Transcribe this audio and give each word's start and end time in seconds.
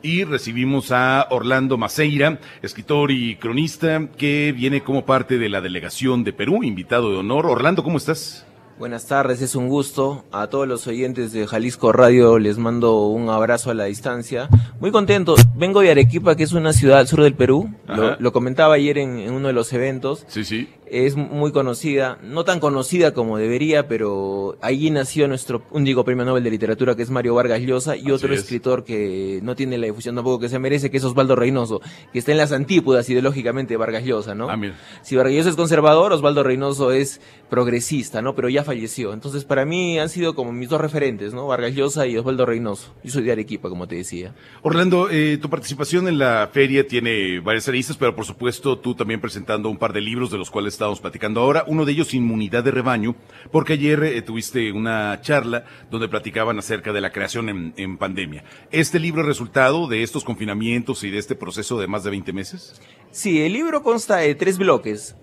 Y 0.00 0.22
recibimos 0.22 0.92
a 0.92 1.26
Orlando 1.28 1.76
Maceira, 1.76 2.38
escritor 2.62 3.10
y 3.10 3.34
cronista, 3.34 4.06
que 4.16 4.54
viene 4.56 4.84
como 4.84 5.04
parte 5.04 5.38
de 5.38 5.48
la 5.48 5.60
delegación 5.60 6.22
de 6.22 6.32
Perú, 6.32 6.62
invitado 6.62 7.10
de 7.10 7.16
honor. 7.16 7.46
Orlando, 7.46 7.82
¿cómo 7.82 7.98
estás? 7.98 8.46
Buenas 8.78 9.06
tardes, 9.06 9.42
es 9.42 9.56
un 9.56 9.68
gusto. 9.68 10.24
A 10.30 10.46
todos 10.46 10.68
los 10.68 10.86
oyentes 10.86 11.32
de 11.32 11.48
Jalisco 11.48 11.90
Radio 11.90 12.38
les 12.38 12.58
mando 12.58 13.08
un 13.08 13.28
abrazo 13.28 13.72
a 13.72 13.74
la 13.74 13.86
distancia. 13.86 14.48
Muy 14.78 14.92
contento. 14.92 15.34
Vengo 15.56 15.80
de 15.80 15.90
Arequipa, 15.90 16.36
que 16.36 16.44
es 16.44 16.52
una 16.52 16.72
ciudad 16.72 17.00
al 17.00 17.08
sur 17.08 17.24
del 17.24 17.34
Perú. 17.34 17.74
Lo, 17.88 18.14
lo, 18.20 18.32
comentaba 18.32 18.74
ayer 18.74 18.98
en, 18.98 19.18
en, 19.18 19.32
uno 19.32 19.48
de 19.48 19.52
los 19.52 19.72
eventos. 19.72 20.24
Sí, 20.28 20.44
sí 20.44 20.68
es 20.90 21.16
muy 21.16 21.52
conocida, 21.52 22.18
no 22.22 22.44
tan 22.44 22.60
conocida 22.60 23.12
como 23.12 23.38
debería, 23.38 23.88
pero 23.88 24.56
allí 24.60 24.90
nació 24.90 25.28
nuestro 25.28 25.62
único 25.70 26.04
premio 26.04 26.24
Nobel 26.24 26.44
de 26.44 26.50
Literatura, 26.50 26.94
que 26.94 27.02
es 27.02 27.10
Mario 27.10 27.34
Vargas 27.34 27.60
Llosa, 27.60 27.96
y 27.96 28.10
otro 28.10 28.32
escritor 28.32 28.84
que 28.84 29.40
no 29.42 29.54
tiene 29.54 29.78
la 29.78 29.86
difusión 29.86 30.14
tampoco 30.14 30.40
que 30.40 30.48
se 30.48 30.58
merece, 30.58 30.90
que 30.90 30.96
es 30.98 31.04
Osvaldo 31.04 31.36
Reynoso, 31.36 31.80
que 32.12 32.18
está 32.18 32.32
en 32.32 32.38
las 32.38 32.52
antípodas 32.52 33.08
ideológicamente 33.08 33.74
de 33.74 33.78
Vargas 33.78 34.04
Llosa, 34.04 34.34
¿no? 34.34 34.48
Ah, 34.50 34.58
si 35.02 35.16
Vargas 35.16 35.34
Llosa 35.34 35.50
es 35.50 35.56
conservador, 35.56 36.12
Osvaldo 36.12 36.42
Reynoso 36.42 36.92
es 36.92 37.20
progresista, 37.50 38.22
¿no? 38.22 38.34
Pero 38.34 38.48
ya 38.48 38.64
falleció. 38.68 39.14
Entonces, 39.14 39.46
para 39.46 39.64
mí 39.64 39.98
han 39.98 40.10
sido 40.10 40.34
como 40.34 40.52
mis 40.52 40.68
dos 40.68 40.78
referentes, 40.78 41.32
¿no? 41.32 41.46
Vargas 41.46 41.74
Llosa 41.74 42.06
y 42.06 42.18
Osvaldo 42.18 42.44
Reynoso. 42.44 42.94
Yo 43.02 43.10
soy 43.10 43.22
de 43.22 43.32
Arequipa, 43.32 43.70
como 43.70 43.88
te 43.88 43.96
decía. 43.96 44.34
Orlando, 44.60 45.08
eh, 45.10 45.38
tu 45.38 45.48
participación 45.48 46.06
en 46.06 46.18
la 46.18 46.50
feria 46.52 46.86
tiene 46.86 47.40
varias 47.40 47.66
aristas, 47.66 47.96
pero 47.96 48.14
por 48.14 48.26
supuesto 48.26 48.78
tú 48.78 48.94
también 48.94 49.22
presentando 49.22 49.70
un 49.70 49.78
par 49.78 49.94
de 49.94 50.02
libros 50.02 50.30
de 50.30 50.36
los 50.36 50.50
cuales 50.50 50.74
estábamos 50.74 51.00
platicando 51.00 51.40
ahora, 51.40 51.64
uno 51.66 51.86
de 51.86 51.92
ellos 51.92 52.12
inmunidad 52.12 52.62
de 52.62 52.70
rebaño, 52.70 53.16
porque 53.50 53.72
ayer 53.72 54.02
eh, 54.04 54.20
tuviste 54.20 54.70
una 54.70 55.18
charla 55.22 55.64
donde 55.90 56.08
platicaban 56.08 56.58
acerca 56.58 56.92
de 56.92 57.00
la 57.00 57.10
creación 57.10 57.48
en, 57.48 57.72
en, 57.78 57.96
pandemia. 57.96 58.44
¿Este 58.70 58.98
libro 58.98 59.22
es 59.22 59.26
resultado 59.26 59.88
de 59.88 60.02
estos 60.02 60.24
confinamientos 60.24 61.04
y 61.04 61.10
de 61.10 61.16
este 61.16 61.34
proceso 61.34 61.80
de 61.80 61.86
más 61.86 62.04
de 62.04 62.10
20 62.10 62.34
meses? 62.34 62.78
Sí, 63.12 63.40
el 63.40 63.54
libro 63.54 63.82
consta 63.82 64.16
de 64.16 64.34
tres 64.34 64.58
bloques. 64.58 65.16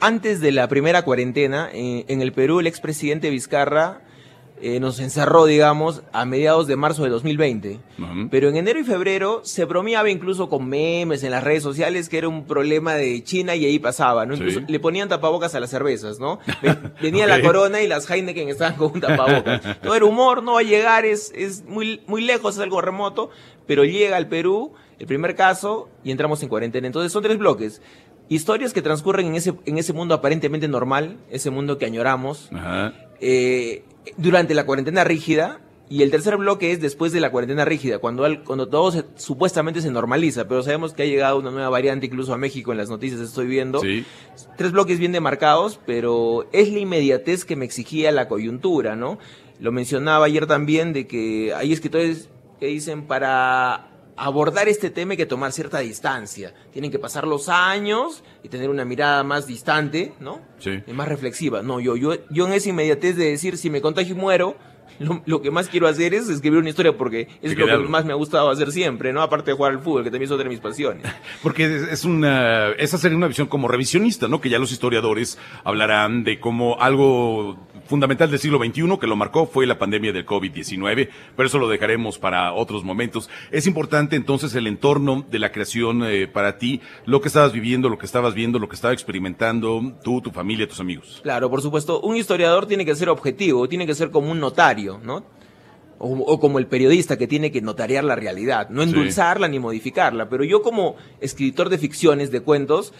Antes 0.00 0.40
de 0.40 0.50
la 0.50 0.66
primera 0.66 1.02
cuarentena, 1.02 1.68
eh, 1.74 2.06
en 2.08 2.22
el 2.22 2.32
Perú 2.32 2.60
el 2.60 2.66
expresidente 2.66 3.28
Vizcarra 3.28 4.00
eh, 4.62 4.80
nos 4.80 4.98
encerró, 4.98 5.44
digamos, 5.44 6.02
a 6.12 6.24
mediados 6.24 6.66
de 6.66 6.76
marzo 6.76 7.04
de 7.04 7.10
2020. 7.10 7.80
Pero 8.30 8.48
en 8.48 8.56
enero 8.56 8.78
y 8.78 8.84
febrero 8.84 9.40
se 9.42 9.66
bromeaba 9.66 10.10
incluso 10.10 10.48
con 10.48 10.68
memes 10.68 11.22
en 11.22 11.30
las 11.30 11.44
redes 11.44 11.62
sociales 11.62 12.08
que 12.08 12.18
era 12.18 12.28
un 12.28 12.46
problema 12.46 12.94
de 12.94 13.22
China 13.24 13.54
y 13.56 13.66
ahí 13.66 13.78
pasaba, 13.78 14.24
¿no? 14.24 14.34
Incluso 14.34 14.60
le 14.66 14.80
ponían 14.80 15.08
tapabocas 15.08 15.54
a 15.54 15.60
las 15.60 15.68
cervezas, 15.68 16.18
¿no? 16.18 16.40
Venía 17.02 17.26
la 17.26 17.42
corona 17.42 17.82
y 17.82 17.86
las 17.86 18.10
Heineken 18.10 18.48
estaban 18.48 18.76
con 18.76 18.92
un 18.92 19.00
tapabocas. 19.00 19.80
Todo 19.82 19.94
era 19.94 20.04
humor, 20.04 20.42
no 20.42 20.54
va 20.54 20.60
a 20.60 20.62
llegar, 20.62 21.04
es, 21.04 21.30
es 21.34 21.64
muy, 21.64 22.00
muy 22.06 22.22
lejos, 22.22 22.56
es 22.56 22.60
algo 22.62 22.80
remoto, 22.80 23.30
pero 23.66 23.84
llega 23.84 24.16
al 24.16 24.28
Perú, 24.28 24.72
el 24.98 25.06
primer 25.06 25.34
caso, 25.36 25.88
y 26.04 26.10
entramos 26.10 26.42
en 26.42 26.48
cuarentena. 26.48 26.86
Entonces 26.86 27.12
son 27.12 27.22
tres 27.22 27.38
bloques 27.38 27.80
historias 28.30 28.72
que 28.72 28.80
transcurren 28.80 29.26
en 29.26 29.34
ese, 29.34 29.54
en 29.66 29.76
ese 29.76 29.92
mundo 29.92 30.14
aparentemente 30.14 30.68
normal, 30.68 31.18
ese 31.30 31.50
mundo 31.50 31.76
que 31.76 31.84
añoramos, 31.84 32.48
eh, 33.20 33.82
durante 34.16 34.54
la 34.54 34.64
cuarentena 34.64 35.04
rígida. 35.04 35.60
Y 35.92 36.04
el 36.04 36.12
tercer 36.12 36.36
bloque 36.36 36.70
es 36.70 36.80
después 36.80 37.10
de 37.10 37.18
la 37.18 37.32
cuarentena 37.32 37.64
rígida, 37.64 37.98
cuando, 37.98 38.24
cuando 38.44 38.68
todo 38.68 39.04
supuestamente 39.16 39.82
se 39.82 39.90
normaliza, 39.90 40.46
pero 40.46 40.62
sabemos 40.62 40.92
que 40.92 41.02
ha 41.02 41.06
llegado 41.06 41.36
una 41.40 41.50
nueva 41.50 41.68
variante 41.68 42.06
incluso 42.06 42.32
a 42.32 42.36
México 42.36 42.70
en 42.70 42.78
las 42.78 42.88
noticias 42.88 43.20
estoy 43.20 43.48
viendo. 43.48 43.82
Tres 44.56 44.70
bloques 44.70 45.00
bien 45.00 45.10
demarcados, 45.10 45.80
pero 45.84 46.48
es 46.52 46.72
la 46.72 46.78
inmediatez 46.78 47.44
que 47.44 47.56
me 47.56 47.64
exigía 47.64 48.12
la 48.12 48.28
coyuntura, 48.28 48.94
¿no? 48.94 49.18
Lo 49.58 49.72
mencionaba 49.72 50.26
ayer 50.26 50.46
también 50.46 50.92
de 50.92 51.08
que 51.08 51.52
hay 51.54 51.72
escritores 51.72 52.28
que 52.60 52.66
dicen 52.66 53.08
para 53.08 53.89
abordar 54.20 54.68
este 54.68 54.90
tema 54.90 55.12
hay 55.12 55.16
que 55.16 55.26
tomar 55.26 55.52
cierta 55.52 55.78
distancia. 55.78 56.52
Tienen 56.72 56.90
que 56.90 56.98
pasar 56.98 57.26
los 57.26 57.48
años 57.48 58.22
y 58.42 58.48
tener 58.48 58.68
una 58.68 58.84
mirada 58.84 59.24
más 59.24 59.46
distante, 59.46 60.12
¿no? 60.20 60.40
Sí. 60.58 60.82
Y 60.86 60.92
más 60.92 61.08
reflexiva. 61.08 61.62
No, 61.62 61.80
yo, 61.80 61.96
yo, 61.96 62.14
yo 62.28 62.46
en 62.46 62.52
esa 62.52 62.68
inmediatez 62.68 63.16
de 63.16 63.30
decir, 63.30 63.56
si 63.56 63.70
me 63.70 63.80
contagio 63.80 64.14
y 64.14 64.18
muero, 64.18 64.56
lo, 65.26 65.40
que 65.40 65.50
más 65.50 65.68
quiero 65.68 65.88
hacer 65.88 66.12
es 66.12 66.28
escribir 66.28 66.58
una 66.58 66.68
historia 66.68 66.96
porque 66.96 67.28
es 67.40 67.56
lo 67.56 67.66
que 67.66 67.78
más 67.88 68.04
me 68.04 68.12
ha 68.12 68.16
gustado 68.16 68.50
hacer 68.50 68.70
siempre, 68.72 69.12
¿no? 69.12 69.22
Aparte 69.22 69.50
de 69.50 69.56
jugar 69.56 69.72
al 69.72 69.80
fútbol, 69.80 70.04
que 70.04 70.10
también 70.10 70.24
es 70.24 70.30
otra 70.30 70.44
de 70.44 70.50
mis 70.50 70.60
pasiones. 70.60 71.04
Porque 71.42 71.86
es 71.90 72.04
una, 72.04 72.70
esa 72.72 72.98
sería 72.98 73.16
una 73.16 73.28
visión 73.28 73.46
como 73.46 73.68
revisionista, 73.68 74.28
¿no? 74.28 74.40
Que 74.40 74.50
ya 74.50 74.58
los 74.58 74.72
historiadores 74.72 75.38
hablarán 75.64 76.24
de 76.24 76.38
cómo 76.38 76.78
algo 76.80 77.56
fundamental 77.90 78.30
del 78.30 78.38
siglo 78.38 78.58
XXI 78.58 78.98
que 79.00 79.08
lo 79.08 79.16
marcó 79.16 79.46
fue 79.46 79.66
la 79.66 79.76
pandemia 79.76 80.12
del 80.12 80.24
COVID-19, 80.24 81.08
pero 81.36 81.46
eso 81.46 81.58
lo 81.58 81.68
dejaremos 81.68 82.18
para 82.18 82.52
otros 82.52 82.84
momentos. 82.84 83.28
Es 83.50 83.66
importante 83.66 84.14
entonces 84.14 84.54
el 84.54 84.68
entorno 84.68 85.26
de 85.28 85.40
la 85.40 85.50
creación 85.50 86.04
eh, 86.04 86.28
para 86.28 86.56
ti, 86.56 86.80
lo 87.04 87.20
que 87.20 87.26
estabas 87.26 87.52
viviendo, 87.52 87.88
lo 87.88 87.98
que 87.98 88.06
estabas 88.06 88.32
viendo, 88.32 88.60
lo 88.60 88.68
que 88.68 88.76
estabas 88.76 88.94
experimentando, 88.94 89.98
tú, 90.04 90.20
tu 90.20 90.30
familia, 90.30 90.68
tus 90.68 90.78
amigos. 90.78 91.18
Claro, 91.24 91.50
por 91.50 91.62
supuesto, 91.62 92.00
un 92.00 92.16
historiador 92.16 92.66
tiene 92.66 92.86
que 92.86 92.94
ser 92.94 93.08
objetivo, 93.08 93.68
tiene 93.68 93.86
que 93.86 93.94
ser 93.96 94.10
como 94.10 94.30
un 94.30 94.38
notario, 94.38 95.00
¿no? 95.02 95.24
O, 96.02 96.40
como 96.40 96.58
el 96.58 96.66
periodista 96.66 97.18
que 97.18 97.26
tiene 97.26 97.52
que 97.52 97.60
notariar 97.60 98.04
la 98.04 98.16
realidad, 98.16 98.70
no 98.70 98.82
endulzarla 98.82 99.48
ni 99.48 99.58
modificarla. 99.58 100.30
Pero 100.30 100.44
yo 100.44 100.62
como 100.62 100.96
escritor 101.20 101.68
de 101.68 101.76
ficciones, 101.76 102.30
de 102.30 102.40
cuentos, 102.40 102.94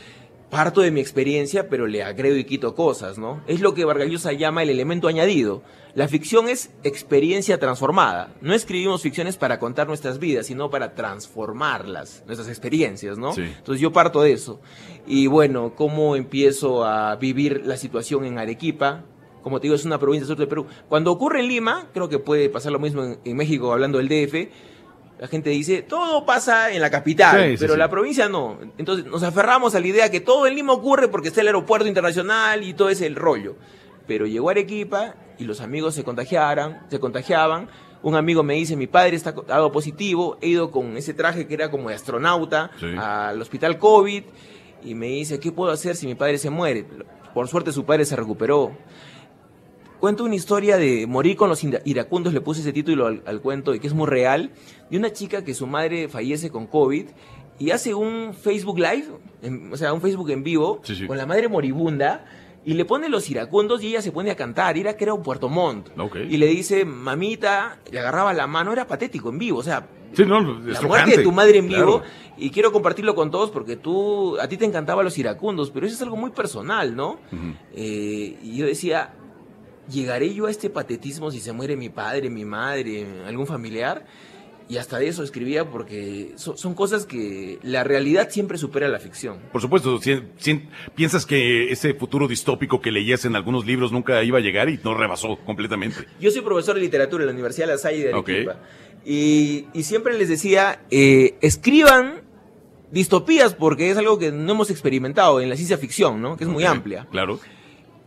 parto 0.50 0.80
de 0.80 0.90
mi 0.90 1.00
experiencia, 1.00 1.68
pero 1.68 1.86
le 1.86 2.02
agrego 2.02 2.36
y 2.36 2.44
quito 2.44 2.74
cosas, 2.74 3.18
¿no? 3.18 3.40
Es 3.46 3.60
lo 3.60 3.72
que 3.72 3.84
Vargas 3.84 4.08
Llosa 4.08 4.32
llama 4.32 4.62
el 4.62 4.70
elemento 4.70 5.08
añadido. 5.08 5.62
La 5.94 6.08
ficción 6.08 6.48
es 6.48 6.70
experiencia 6.82 7.58
transformada. 7.58 8.34
No 8.40 8.52
escribimos 8.52 9.02
ficciones 9.02 9.36
para 9.36 9.58
contar 9.58 9.86
nuestras 9.86 10.18
vidas, 10.18 10.46
sino 10.46 10.70
para 10.70 10.94
transformarlas, 10.94 12.24
nuestras 12.26 12.48
experiencias, 12.48 13.16
¿no? 13.16 13.32
Entonces 13.36 13.80
yo 13.80 13.92
parto 13.92 14.22
de 14.22 14.32
eso. 14.32 14.60
Y 15.06 15.28
bueno, 15.28 15.74
¿cómo 15.74 16.16
empiezo 16.16 16.84
a 16.84 17.16
vivir 17.16 17.62
la 17.64 17.76
situación 17.76 18.24
en 18.24 18.38
Arequipa? 18.38 19.04
Como 19.42 19.58
te 19.58 19.66
digo, 19.66 19.74
es 19.74 19.84
una 19.84 19.98
provincia 19.98 20.26
del 20.26 20.36
sur 20.36 20.38
de 20.38 20.46
Perú. 20.48 20.66
Cuando 20.88 21.12
ocurre 21.12 21.40
en 21.40 21.48
Lima, 21.48 21.88
creo 21.94 22.08
que 22.08 22.18
puede 22.18 22.48
pasar 22.50 22.72
lo 22.72 22.78
mismo 22.78 23.02
en, 23.02 23.18
en 23.24 23.36
México 23.36 23.72
hablando 23.72 23.98
del 23.98 24.08
DF, 24.08 24.50
la 25.20 25.28
gente 25.28 25.50
dice, 25.50 25.82
todo 25.82 26.24
pasa 26.24 26.72
en 26.72 26.80
la 26.80 26.88
capital, 26.88 27.54
pero 27.58 27.76
la 27.76 27.90
provincia 27.90 28.30
no. 28.30 28.58
Entonces 28.78 29.04
nos 29.04 29.22
aferramos 29.22 29.74
a 29.74 29.80
la 29.80 29.86
idea 29.86 30.10
que 30.10 30.20
todo 30.20 30.46
en 30.46 30.54
Lima 30.54 30.72
ocurre 30.72 31.08
porque 31.08 31.28
está 31.28 31.42
el 31.42 31.48
aeropuerto 31.48 31.86
internacional 31.86 32.64
y 32.64 32.72
todo 32.72 32.88
es 32.88 33.02
el 33.02 33.16
rollo. 33.16 33.56
Pero 34.06 34.26
llegó 34.26 34.48
Arequipa 34.48 35.16
y 35.38 35.44
los 35.44 35.60
amigos 35.60 35.94
se 35.94 36.04
contagiaran, 36.04 36.86
se 36.88 36.98
contagiaban. 36.98 37.68
Un 38.02 38.14
amigo 38.14 38.42
me 38.42 38.54
dice, 38.54 38.76
mi 38.76 38.86
padre 38.86 39.14
está 39.14 39.32
dado 39.32 39.70
positivo, 39.70 40.38
he 40.40 40.48
ido 40.48 40.70
con 40.70 40.96
ese 40.96 41.12
traje 41.12 41.46
que 41.46 41.52
era 41.52 41.70
como 41.70 41.90
de 41.90 41.96
astronauta 41.96 42.70
al 42.98 43.42
hospital 43.42 43.76
COVID 43.76 44.22
y 44.84 44.94
me 44.94 45.08
dice, 45.08 45.38
¿qué 45.38 45.52
puedo 45.52 45.70
hacer 45.70 45.96
si 45.96 46.06
mi 46.06 46.14
padre 46.14 46.38
se 46.38 46.48
muere? 46.48 46.86
Por 47.34 47.46
suerte 47.46 47.72
su 47.72 47.84
padre 47.84 48.06
se 48.06 48.16
recuperó. 48.16 48.72
Cuento 50.00 50.24
una 50.24 50.34
historia 50.34 50.78
de 50.78 51.06
morir 51.06 51.36
con 51.36 51.50
los 51.50 51.62
iracundos, 51.62 52.32
le 52.32 52.40
puse 52.40 52.62
ese 52.62 52.72
título 52.72 53.06
al, 53.06 53.40
cuento 53.42 53.74
y 53.74 53.80
que 53.80 53.86
es 53.86 53.92
muy 53.92 54.06
real, 54.06 54.50
de 54.90 54.96
una 54.96 55.12
chica 55.12 55.44
que 55.44 55.52
su 55.52 55.66
madre 55.66 56.08
fallece 56.08 56.48
con 56.48 56.66
COVID 56.66 57.04
y 57.58 57.70
hace 57.70 57.92
un 57.92 58.32
Facebook 58.32 58.78
Live, 58.78 59.08
o 59.70 59.76
sea, 59.76 59.92
un 59.92 60.00
Facebook 60.00 60.30
en 60.30 60.42
vivo, 60.42 60.80
con 61.06 61.18
la 61.18 61.26
madre 61.26 61.48
moribunda, 61.48 62.24
y 62.64 62.72
le 62.74 62.86
pone 62.86 63.10
los 63.10 63.28
iracundos 63.28 63.82
y 63.82 63.88
ella 63.88 64.00
se 64.00 64.10
pone 64.10 64.30
a 64.30 64.36
cantar, 64.36 64.78
era 64.78 64.96
que 64.96 65.04
era 65.04 65.12
un 65.12 65.22
Puerto 65.22 65.50
Montt. 65.50 65.90
Y 66.30 66.38
le 66.38 66.46
dice, 66.46 66.86
mamita, 66.86 67.78
le 67.90 68.00
agarraba 68.00 68.32
la 68.32 68.46
mano, 68.46 68.72
era 68.72 68.86
patético 68.86 69.28
en 69.28 69.38
vivo, 69.38 69.58
o 69.58 69.62
sea, 69.62 69.86
no, 70.26 70.40
la 70.60 70.80
muerte 70.80 71.18
de 71.18 71.22
tu 71.22 71.30
madre 71.30 71.58
en 71.58 71.68
vivo, 71.68 72.00
y 72.38 72.48
quiero 72.50 72.72
compartirlo 72.72 73.14
con 73.14 73.30
todos 73.30 73.50
porque 73.50 73.76
tú, 73.76 74.38
a 74.40 74.48
ti 74.48 74.56
te 74.56 74.64
encantaban 74.64 75.04
los 75.04 75.18
iracundos, 75.18 75.70
pero 75.70 75.84
eso 75.84 75.94
es 75.94 76.00
algo 76.00 76.16
muy 76.16 76.30
personal, 76.30 76.96
¿no? 76.96 77.18
Eh, 77.74 78.38
y 78.42 78.56
yo 78.56 78.64
decía, 78.64 79.12
¿llegaré 79.90 80.32
yo 80.34 80.46
a 80.46 80.50
este 80.50 80.70
patetismo 80.70 81.30
si 81.30 81.40
se 81.40 81.52
muere 81.52 81.76
mi 81.76 81.88
padre, 81.88 82.30
mi 82.30 82.44
madre, 82.44 83.06
algún 83.26 83.46
familiar? 83.46 84.04
Y 84.70 84.76
hasta 84.76 85.00
de 85.00 85.08
eso 85.08 85.24
escribía 85.24 85.68
porque 85.68 86.32
son, 86.36 86.74
cosas 86.74 87.04
que 87.04 87.58
la 87.64 87.82
realidad 87.82 88.30
siempre 88.30 88.56
supera 88.56 88.86
la 88.86 89.00
ficción. 89.00 89.38
Por 89.50 89.60
supuesto, 89.60 89.98
piensas 90.94 91.26
que 91.26 91.72
ese 91.72 91.92
futuro 91.94 92.28
distópico 92.28 92.80
que 92.80 92.92
leías 92.92 93.24
en 93.24 93.34
algunos 93.34 93.66
libros 93.66 93.90
nunca 93.90 94.22
iba 94.22 94.38
a 94.38 94.40
llegar 94.40 94.68
y 94.68 94.78
no 94.84 94.94
rebasó 94.94 95.38
completamente. 95.44 96.06
Yo 96.20 96.30
soy 96.30 96.42
profesor 96.42 96.76
de 96.76 96.82
literatura 96.82 97.24
en 97.24 97.26
la 97.26 97.32
Universidad 97.32 97.66
de 97.66 97.72
La 97.72 97.78
Salle 97.78 98.04
de 98.04 98.12
Arequipa. 98.12 98.60
Y, 99.04 99.66
siempre 99.82 100.16
les 100.16 100.28
decía, 100.28 100.82
eh, 100.92 101.34
escriban 101.40 102.22
distopías 102.92 103.54
porque 103.54 103.90
es 103.90 103.96
algo 103.96 104.20
que 104.20 104.30
no 104.30 104.52
hemos 104.52 104.70
experimentado 104.70 105.40
en 105.40 105.48
la 105.48 105.56
ciencia 105.56 105.78
ficción, 105.78 106.22
¿no? 106.22 106.36
Que 106.36 106.44
es 106.44 106.50
muy 106.50 106.64
amplia. 106.64 107.08
Claro. 107.10 107.40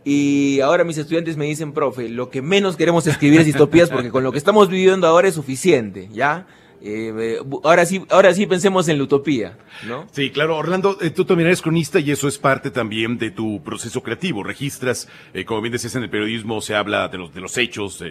Y 0.04 0.60
ahora 0.60 0.84
mis 0.84 0.98
estudiantes 0.98 1.36
me 1.36 1.46
dicen, 1.46 1.72
profe, 1.72 2.08
lo 2.08 2.28
que 2.28 2.42
menos 2.42 2.76
queremos 2.76 3.06
escribir 3.06 3.40
es 3.40 3.46
distopías 3.46 3.90
porque 3.90 4.10
con 4.10 4.22
lo 4.22 4.32
que 4.32 4.38
estamos 4.38 4.68
viviendo 4.68 5.06
ahora 5.06 5.28
es 5.28 5.34
suficiente, 5.34 6.08
¿ya? 6.12 6.46
Eh, 6.86 7.38
ahora 7.62 7.86
sí, 7.86 8.04
ahora 8.10 8.34
sí 8.34 8.46
pensemos 8.46 8.86
en 8.88 8.98
la 8.98 9.04
utopía, 9.04 9.56
¿no? 9.88 10.06
Sí, 10.12 10.28
claro, 10.30 10.58
Orlando, 10.58 10.98
eh, 11.00 11.08
tú 11.08 11.24
también 11.24 11.46
eres 11.46 11.62
cronista 11.62 11.98
y 11.98 12.10
eso 12.10 12.28
es 12.28 12.36
parte 12.36 12.70
también 12.70 13.16
de 13.16 13.30
tu 13.30 13.62
proceso 13.62 14.02
creativo. 14.02 14.42
Registras, 14.42 15.08
eh, 15.32 15.46
como 15.46 15.62
bien 15.62 15.72
decías 15.72 15.96
en 15.96 16.02
el 16.02 16.10
periodismo, 16.10 16.60
se 16.60 16.74
habla 16.74 17.08
de 17.08 17.16
los 17.16 17.32
de 17.32 17.40
los 17.40 17.56
hechos, 17.56 18.04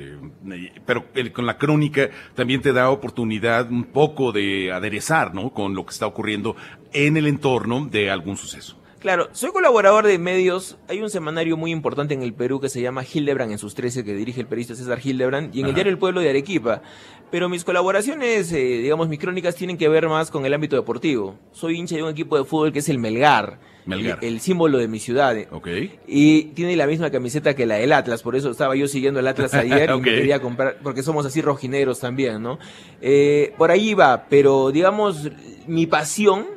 pero 0.87 1.05
con 1.33 1.45
la 1.45 1.59
crónica 1.59 2.09
también 2.33 2.63
te 2.63 2.73
da 2.73 2.89
oportunidad 2.89 3.71
un 3.71 3.83
poco 3.83 4.31
de 4.31 4.71
aderezar, 4.71 5.35
¿no? 5.35 5.51
Con 5.53 5.75
lo 5.75 5.85
que 5.85 5.91
está 5.91 6.07
ocurriendo 6.07 6.55
en 6.93 7.15
el 7.15 7.27
entorno 7.27 7.85
de 7.85 8.09
algún 8.09 8.37
suceso. 8.37 8.82
Claro, 9.03 9.27
soy 9.33 9.51
colaborador 9.51 10.07
de 10.07 10.17
medios. 10.17 10.77
Hay 10.87 11.01
un 11.01 11.09
semanario 11.09 11.57
muy 11.57 11.71
importante 11.71 12.13
en 12.13 12.23
el 12.23 12.33
Perú 12.33 12.61
que 12.61 12.69
se 12.69 12.81
llama 12.81 13.03
Hildebrand 13.03 13.51
en 13.51 13.57
sus 13.57 13.75
13, 13.75 14.05
que 14.05 14.15
dirige 14.15 14.39
el 14.39 14.47
periodista 14.47 14.75
César 14.75 14.97
Hildebrand, 15.03 15.53
y 15.53 15.59
en 15.59 15.65
el 15.65 15.73
diario 15.73 15.91
El 15.91 15.97
Pueblo 15.97 16.21
de 16.21 16.29
Arequipa. 16.29 16.81
Pero 17.29 17.49
mis 17.49 17.65
colaboraciones, 17.65 18.49
eh, 18.53 18.63
digamos, 18.81 19.09
mis 19.09 19.19
crónicas 19.19 19.55
tienen 19.55 19.77
que 19.77 19.89
ver 19.89 20.07
más 20.07 20.31
con 20.31 20.45
el 20.45 20.53
ámbito 20.53 20.77
deportivo. 20.77 21.37
Soy 21.51 21.77
hincha 21.77 21.97
de 21.97 22.03
un 22.03 22.11
equipo 22.11 22.37
de 22.37 22.45
fútbol 22.45 22.71
que 22.71 22.79
es 22.79 22.87
el 22.87 22.97
Melgar. 22.97 23.59
Melgar. 23.85 24.19
El, 24.21 24.39
símbolo 24.39 24.77
de 24.77 24.87
mi 24.87 25.01
ciudad. 25.01 25.35
Ok. 25.51 25.67
Y 26.07 26.43
tiene 26.53 26.77
la 26.77 26.87
misma 26.87 27.11
camiseta 27.11 27.57
que 27.57 27.65
la 27.65 27.75
del 27.75 27.91
Atlas, 27.91 28.23
por 28.23 28.37
eso 28.37 28.51
estaba 28.51 28.73
yo 28.77 28.87
siguiendo 28.87 29.19
el 29.19 29.27
Atlas 29.27 29.53
ayer 29.53 29.89
y 29.89 29.93
me 29.99 30.11
quería 30.11 30.39
comprar, 30.39 30.77
porque 30.81 31.03
somos 31.03 31.25
así 31.25 31.41
rojineros 31.41 31.99
también, 31.99 32.41
¿no? 32.41 32.57
Eh, 33.01 33.53
por 33.57 33.69
ahí 33.69 33.95
va, 33.95 34.27
pero 34.29 34.71
digamos, 34.71 35.29
mi 35.67 35.87
pasión 35.87 36.52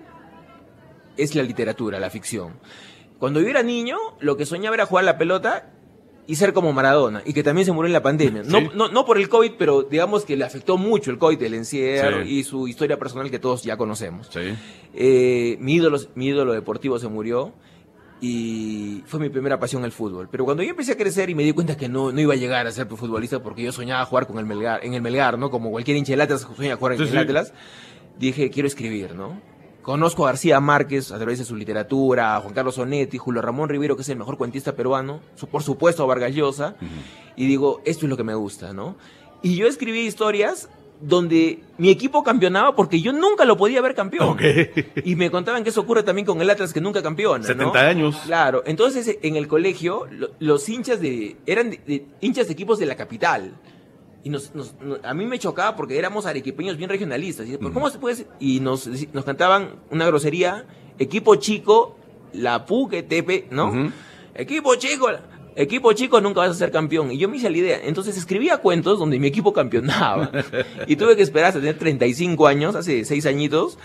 es 1.17 1.35
la 1.35 1.43
literatura, 1.43 1.99
la 1.99 2.11
ficción. 2.11 2.55
Cuando 3.19 3.41
yo 3.41 3.49
era 3.49 3.63
niño, 3.63 3.97
lo 4.21 4.37
que 4.37 4.47
soñaba 4.47 4.75
era 4.75 4.87
jugar 4.87 5.05
la 5.05 5.19
pelota 5.19 5.73
y 6.27 6.37
ser 6.37 6.53
como 6.53 6.73
Maradona, 6.73 7.23
y 7.25 7.33
que 7.33 7.43
también 7.43 7.65
se 7.65 7.73
murió 7.73 7.87
en 7.87 7.93
la 7.93 8.03
pandemia. 8.03 8.43
No, 8.45 8.61
no, 8.75 8.89
no 8.89 9.05
por 9.05 9.17
el 9.17 9.29
COVID, 9.29 9.53
pero 9.59 9.83
digamos 9.85 10.25
que 10.25 10.37
le 10.37 10.45
afectó 10.45 10.77
mucho 10.77 11.11
el 11.11 11.19
COVID, 11.19 11.41
el 11.43 11.55
encierro 11.55 12.25
y 12.25 12.43
su 12.43 12.67
historia 12.67 12.99
personal 12.99 13.31
que 13.31 13.39
todos 13.39 13.63
ya 13.63 13.77
conocemos. 13.77 14.29
Eh, 14.95 15.57
mi, 15.61 15.75
ídolo, 15.75 15.99
mi 16.15 16.27
ídolo 16.27 16.53
deportivo 16.53 16.99
se 16.99 17.09
murió 17.09 17.55
y 18.21 19.03
fue 19.07 19.21
mi 19.21 19.29
primera 19.29 19.61
pasión 19.61 19.85
el 19.85 19.93
fútbol. 19.93 20.29
Pero 20.31 20.45
cuando 20.45 20.63
yo 20.63 20.71
empecé 20.71 20.93
a 20.93 20.97
crecer 20.97 21.31
y 21.31 21.35
me 21.35 21.45
di 21.45 21.53
cuenta 21.53 21.77
que 21.77 21.89
no, 21.89 22.11
no 22.11 22.21
iba 22.21 22.35
a 22.35 22.37
llegar 22.37 22.67
a 22.67 22.73
ser 22.73 22.87
futbolista 22.87 23.43
porque 23.43 23.63
yo 23.63 23.73
soñaba 23.73 24.05
jugar 24.05 24.27
con 24.27 24.39
el 24.39 24.47
Melgar, 24.47 24.85
en 24.85 24.95
el 24.95 25.03
Melgar, 25.03 25.39
¿no? 25.39 25.51
Como 25.51 25.71
cualquier 25.71 25.97
hincha 25.97 26.17
de 26.17 26.23
Atlas 26.23 26.47
sueña 26.57 26.77
jugar 26.77 26.95
en 26.95 27.03
el 27.03 27.19
Atlas, 27.19 27.53
dije, 28.19 28.51
quiero 28.51 28.67
escribir, 28.67 29.15
¿no? 29.15 29.41
Conozco 29.87 30.25
a 30.25 30.31
García 30.31 30.59
Márquez 30.59 31.13
a 31.13 31.17
través 31.17 31.39
de 31.39 31.45
su 31.45 31.55
literatura, 31.55 32.35
a 32.35 32.41
Juan 32.41 32.53
Carlos 32.53 32.77
Onetti, 32.77 33.19
Julio 33.19 33.41
Ramón 33.41 33.69
Rivero, 33.69 33.95
que 33.95 34.03
es 34.03 34.09
el 34.09 34.19
mejor 34.19 34.37
cuentista 34.37 34.75
peruano, 34.75 35.21
por 35.49 35.63
supuesto 35.63 36.03
a 36.03 36.07
Vargas 36.07 36.35
Llosa, 36.35 36.75
y 37.37 37.47
digo, 37.47 37.83
esto 37.85 38.07
es 38.07 38.11
lo 38.11 38.17
que 38.17 38.25
me 38.25 38.35
gusta, 38.35 38.73
¿no? 38.73 38.97
Y 39.43 39.55
yo 39.55 39.69
escribí 39.69 40.01
historias 40.01 40.69
donde 41.01 41.61
mi 41.79 41.91
equipo 41.91 42.25
campeonaba 42.25 42.75
porque 42.75 43.01
yo 43.01 43.13
nunca 43.13 43.45
lo 43.45 43.57
podía 43.57 43.81
ver 43.81 43.95
campeón. 43.95 44.37
Y 45.05 45.15
me 45.15 45.31
contaban 45.31 45.63
que 45.63 45.71
eso 45.71 45.83
ocurre 45.83 46.03
también 46.03 46.27
con 46.27 46.43
el 46.43 46.51
Atlas 46.51 46.73
que 46.73 46.81
nunca 46.81 47.01
campeona. 47.01 47.45
70 47.45 47.79
años. 47.79 48.17
Claro, 48.27 48.65
entonces 48.67 49.19
en 49.23 49.37
el 49.37 49.47
colegio 49.47 50.09
los 50.41 50.69
hinchas 50.69 51.01
de 51.01 51.37
eran 51.47 51.79
hinchas 52.21 52.49
de 52.49 52.53
equipos 52.55 52.81
de 52.81 52.87
la 52.87 52.97
capital 52.97 53.53
y 54.27 54.29
nos, 54.29 54.51
a 55.05 55.15
mí 55.15 55.25
me 55.25 55.39
chocaba 55.39 55.77
porque 55.77 55.97
éramos 55.97 56.27
arequipeños 56.27 56.77
bien 56.77 56.91
regionalistas. 56.91 57.47
Y, 57.47 57.57
¿cómo 57.59 57.89
se 57.91 58.01
puede? 58.01 58.27
Y 58.41 58.59
nos, 58.59 58.89
nos 59.13 59.25
cantaban 59.25 59.77
una 59.93 60.05
grosería, 60.05 60.67
equipo 60.99 61.37
chico, 61.37 61.97
la 62.33 62.67
puque, 62.67 63.05
tepe, 63.05 63.47
¿no? 63.53 63.93
Equipo 64.35 64.75
chico, 64.75 65.11
equipo 65.55 65.93
chico 65.93 66.21
nunca 66.21 66.41
vas 66.41 66.51
a 66.51 66.55
ser 66.55 66.73
campeón. 66.73 67.13
Y 67.13 67.19
yo 67.19 67.29
me 67.29 67.37
hice 67.37 67.51
la 67.51 67.57
idea. 67.57 67.81
Entonces 67.85 68.17
escribía 68.17 68.57
cuentos 68.57 68.99
donde 68.99 69.21
mi 69.21 69.29
equipo 69.29 69.53
campeonaba. 69.53 70.33
y 70.89 70.97
tuve 70.97 71.15
que 71.15 71.23
esperar 71.23 71.51
hasta 71.51 71.61
tener 71.61 71.79
35 71.79 72.49
años, 72.49 72.75
hace 72.75 73.05
6 73.05 73.27
añitos, 73.27 73.79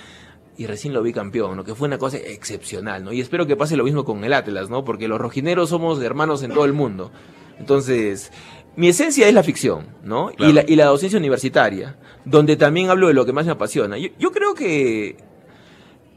y 0.57 0.65
recién 0.65 0.91
lo 0.91 1.03
vi 1.03 1.13
campeón, 1.13 1.55
¿no? 1.55 1.63
Que 1.63 1.75
fue 1.75 1.87
una 1.87 1.99
cosa 1.99 2.17
excepcional, 2.17 3.03
¿no? 3.03 3.13
Y 3.13 3.21
espero 3.21 3.45
que 3.45 3.55
pase 3.55 3.77
lo 3.77 3.83
mismo 3.83 4.05
con 4.05 4.23
el 4.23 4.33
Atlas, 4.33 4.71
¿no? 4.71 4.83
Porque 4.85 5.07
los 5.07 5.21
rojineros 5.21 5.69
somos 5.69 6.01
hermanos 6.01 6.41
en 6.41 6.51
todo 6.51 6.65
el 6.65 6.73
mundo. 6.73 7.11
Entonces, 7.59 8.31
mi 8.75 8.87
esencia 8.87 9.27
es 9.27 9.33
la 9.33 9.43
ficción, 9.43 9.87
¿no? 10.03 10.31
Y, 10.37 10.53
la, 10.53 10.63
y, 10.67 10.75
la, 10.75 10.85
docencia 10.85 11.19
universitaria, 11.19 11.97
donde 12.23 12.55
también 12.55 12.89
hablo 12.89 13.07
de 13.07 13.13
lo 13.13 13.25
que 13.25 13.33
más 13.33 13.45
me 13.45 13.51
apasiona. 13.51 13.97
Yo, 13.97 14.31
creo 14.31 14.53
que 14.53 15.17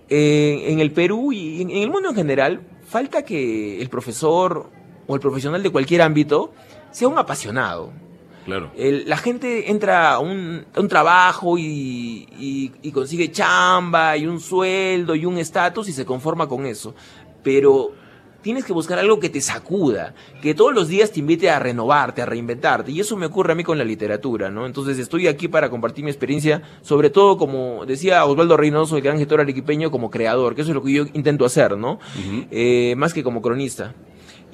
eh, 0.09 0.65
en 0.69 0.81
el 0.81 0.93
Perú 0.93 1.33
y 1.33 1.63
en, 1.63 1.71
el 1.71 1.91
mundo 1.91 2.11
en 2.11 2.15
general, 2.15 2.61
falta 2.87 3.25
que 3.25 3.81
el 3.83 3.89
profesor 3.89 4.71
o 5.07 5.15
el 5.15 5.21
profesional 5.21 5.63
de 5.63 5.71
cualquier 5.71 6.03
ámbito 6.03 6.53
sea 6.91 7.09
un 7.09 7.19
apasionado. 7.19 7.93
Claro. 8.45 8.71
la 8.77 9.17
gente 9.17 9.71
entra 9.71 10.13
a 10.13 10.19
un, 10.19 10.67
un 10.77 10.89
trabajo 10.89 11.57
y, 11.57 12.29
y, 12.83 12.93
consigue 12.93 13.33
chamba 13.33 14.19
y 14.19 14.27
un 14.27 14.39
sueldo 14.39 15.15
y 15.15 15.25
un 15.25 15.39
estatus 15.39 15.89
y 15.89 15.93
se 15.93 16.05
conforma 16.05 16.47
con 16.47 16.67
eso. 16.67 16.95
Pero 17.43 17.93
tienes 18.45 18.67
que 18.67 18.75
buscar 18.75 18.99
algo 18.99 19.19
que 19.19 19.31
te 19.31 19.41
sacuda, 19.41 20.15
que 20.43 20.55
todos 20.55 20.75
los 20.75 20.87
días 20.87 21.11
te 21.11 21.21
invite 21.21 21.49
a 21.49 21.59
renovarte, 21.59 22.21
a 22.21 22.27
reinventarte. 22.27 22.93
Y 22.93 23.01
eso 23.01 23.17
me 23.17 23.25
ocurre 23.25 23.53
a 23.53 23.55
mí 23.57 23.65
con 23.65 23.79
la 23.79 23.85
literatura, 23.85 24.51
¿no? 24.51 24.67
Entonces 24.67 24.99
estoy 24.99 25.29
aquí 25.29 25.49
para 25.49 25.71
compartir 25.71 26.05
mi 26.05 26.11
experiencia, 26.11 26.61
sobre 26.83 27.09
todo 27.09 27.39
como 27.39 27.87
decía 27.87 28.23
Osvaldo 28.27 28.59
Reynoso, 28.59 28.97
el 28.97 29.03
gran 29.03 29.19
gestor 29.19 29.41
arequipeño, 29.41 29.91
como 29.91 30.11
creador, 30.11 30.55
que 30.55 30.61
eso 30.61 30.73
es 30.73 30.75
lo 30.75 30.83
que 30.83 30.93
yo 30.93 31.07
intento 31.15 31.47
hacer, 31.47 31.79
¿no? 31.79 31.99
Eh, 32.51 32.95
más 32.99 33.15
que 33.15 33.25
como 33.25 33.41
cronista. 33.41 33.95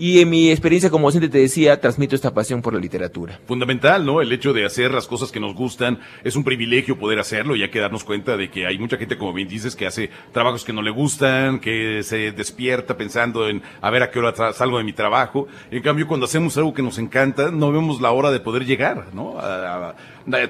Y 0.01 0.23
en 0.23 0.31
mi 0.31 0.51
experiencia 0.51 0.89
como 0.89 1.09
docente 1.09 1.29
te 1.29 1.37
decía, 1.37 1.79
transmito 1.79 2.17
esta 2.17 2.33
pasión 2.33 2.63
por 2.63 2.73
la 2.73 2.81
literatura. 2.81 3.39
Fundamental, 3.47 4.07
¿no? 4.07 4.23
El 4.23 4.33
hecho 4.33 4.55
de 4.55 4.65
hacer 4.65 4.93
las 4.93 5.07
cosas 5.07 5.31
que 5.31 5.41
nos 5.41 5.55
gustan 5.55 5.99
es 6.25 6.37
un 6.37 6.43
privilegio 6.43 6.99
poder 6.99 7.19
hacerlo 7.19 7.55
y 7.55 7.63
hay 7.63 7.69
que 7.69 7.81
darnos 7.81 8.03
cuenta 8.03 8.39
de 8.39 8.49
que 8.49 8.67
hay 8.67 8.79
mucha 8.79 8.97
gente, 8.97 9.19
como 9.19 9.35
bien 9.35 9.47
dices, 9.47 9.77
que 9.77 9.87
hace 9.87 10.09
trabajos 10.33 10.65
que 10.65 10.73
no 10.73 10.81
le 10.81 10.91
gustan, 10.91 11.61
que 11.61 12.03
se 12.03 12.33
despierta 12.33 12.97
pensando 12.97 13.47
en 13.47 13.61
a 13.83 13.91
ver 13.91 14.03
a 14.03 14.11
qué 14.11 14.21
hora 14.21 14.55
salgo 14.55 14.79
de 14.79 14.85
mi 14.85 14.95
trabajo. 14.95 15.49
En 15.71 15.83
cambio, 15.83 16.09
cuando 16.09 16.25
hacemos 16.25 16.57
algo 16.57 16.73
que 16.73 16.83
nos 16.83 16.97
encanta, 16.97 17.51
no 17.51 17.71
vemos 17.71 18.01
la 18.01 18.11
hora 18.13 18.31
de 18.31 18.41
poder 18.41 18.65
llegar, 18.65 19.09
¿no? 19.13 19.39
A, 19.39 19.95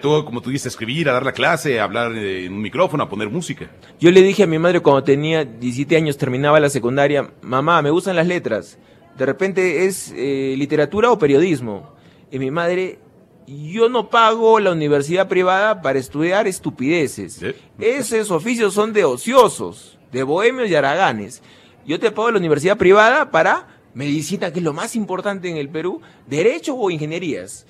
todo, 0.01 0.25
como 0.25 0.43
tú 0.43 0.51
dices, 0.51 0.67
escribir, 0.67 1.09
a 1.09 1.13
dar 1.13 1.25
la 1.25 1.33
clase, 1.33 1.81
a 1.81 1.85
hablar 1.85 2.13
en 2.13 2.53
un 2.53 2.63
micrófono, 2.63 3.03
a 3.03 3.09
poner 3.09 3.29
música. 3.29 3.69
Yo 3.99 4.13
le 4.13 4.23
dije 4.23 4.45
a 4.45 4.47
mi 4.47 4.61
madre 4.61 4.79
cuando 4.79 5.03
tenía 5.03 5.45
17 5.45 5.97
años, 5.97 6.17
terminaba 6.17 6.61
la 6.61 6.71
secundaria, 6.71 7.33
mamá, 7.43 7.83
me 7.83 7.91
gustan 7.91 8.15
las 8.15 8.29
letras 8.29 8.79
de 9.21 9.27
repente 9.27 9.85
es 9.85 10.15
eh, 10.17 10.55
literatura 10.57 11.13
o 11.13 11.19
periodismo. 11.19 11.93
Y 12.31 12.39
mi 12.39 12.51
madre, 12.51 12.99
yo 13.47 13.91
no 13.91 14.09
pago 14.09 14.59
la 14.61 14.73
universidad 14.73 15.29
privada 15.29 15.83
para 15.83 15.99
estudiar 15.99 16.49
estupideces. 16.49 17.39
Esos 17.79 18.31
oficios 18.31 18.73
son 18.73 18.95
de 18.95 19.05
ociosos, 19.05 19.99
de 20.11 20.23
bohemios 20.23 20.71
y 20.71 20.75
araganes. 20.75 21.43
Yo 21.85 22.01
te 22.01 22.11
pago 22.11 22.31
la 22.31 22.39
universidad 22.39 22.79
privada 22.79 23.31
para 23.31 23.69
medicina, 23.93 24.55
que 24.55 24.61
es 24.61 24.65
lo 24.65 24.73
más 24.73 24.97
importante 24.97 25.51
en 25.51 25.59
el 25.59 25.69
Perú, 25.69 26.01
derecho 26.27 26.75
o 26.75 26.91
ingenierías. 26.91 27.67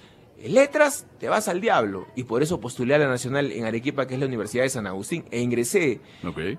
Letras, 0.47 1.05
te 1.19 1.29
vas 1.29 1.49
al 1.49 1.61
diablo. 1.61 2.06
Y 2.14 2.23
por 2.25 2.44
eso 2.44 2.61
postulé 2.61 2.94
a 2.94 2.99
la 2.99 3.08
Nacional 3.08 3.50
en 3.50 3.64
Arequipa, 3.64 4.06
que 4.06 4.14
es 4.14 4.20
la 4.20 4.26
Universidad 4.26 4.62
de 4.62 4.70
San 4.70 4.87
Agustín, 4.87 5.25
e 5.32 5.41
ingresé. 5.41 6.00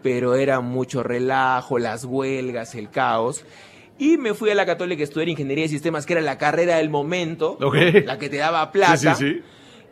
Pero 0.04 0.36
era 0.36 0.60
mucho 0.60 1.02
relajo, 1.02 1.80
las 1.80 2.04
huelgas, 2.04 2.76
el 2.76 2.90
caos. 2.90 3.46
Y 3.98 4.18
me 4.18 4.34
fui 4.34 4.50
a 4.50 4.56
la 4.56 4.66
Católica 4.66 5.02
a 5.02 5.04
estudiar 5.04 5.30
Ingeniería 5.30 5.66
de 5.66 5.70
Sistemas, 5.70 6.06
que 6.06 6.14
era 6.14 6.22
la 6.22 6.38
carrera 6.38 6.78
del 6.78 6.90
momento, 6.90 7.58
la 8.06 8.18
que 8.18 8.30
te 8.30 8.38
daba 8.38 8.72
plata. 8.72 9.18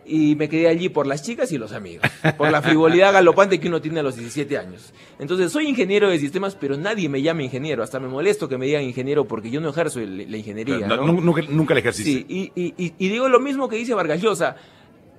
Y 0.05 0.35
me 0.35 0.49
quedé 0.49 0.67
allí 0.67 0.89
por 0.89 1.05
las 1.05 1.21
chicas 1.21 1.51
y 1.51 1.59
los 1.59 1.71
amigos, 1.71 2.09
por 2.35 2.49
la 2.49 2.63
frivolidad 2.63 3.13
galopante 3.13 3.59
que 3.59 3.67
uno 3.67 3.79
tiene 3.79 3.99
a 3.99 4.03
los 4.03 4.15
17 4.15 4.57
años. 4.57 4.91
Entonces, 5.19 5.51
soy 5.51 5.67
ingeniero 5.67 6.09
de 6.09 6.17
sistemas, 6.17 6.55
pero 6.55 6.75
nadie 6.77 7.07
me 7.09 7.21
llama 7.21 7.43
ingeniero. 7.43 7.83
Hasta 7.83 7.99
me 7.99 8.07
molesto 8.07 8.49
que 8.49 8.57
me 8.57 8.65
digan 8.65 8.81
ingeniero 8.81 9.25
porque 9.25 9.51
yo 9.51 9.61
no 9.61 9.69
ejerzo 9.69 9.99
la 9.99 10.37
ingeniería. 10.37 10.87
nunca, 10.87 11.43
nunca 11.47 11.75
la 11.75 11.81
ejerciste. 11.81 12.25
Sí, 12.27 12.51
y, 12.55 13.09
digo 13.09 13.29
lo 13.29 13.39
mismo 13.39 13.69
que 13.69 13.75
dice 13.75 13.93
Vargas 13.93 14.19
Llosa. 14.19 14.55